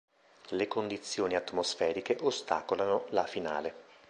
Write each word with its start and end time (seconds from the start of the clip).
Le 0.53 0.67
condizioni 0.67 1.35
atmosferiche 1.35 2.17
ostacolano 2.21 3.05
la 3.09 3.27
finale. 3.27 3.75